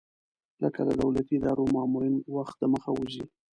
[0.63, 3.23] لکه د دولتي ادارو مامورین وخت دمخه وځي.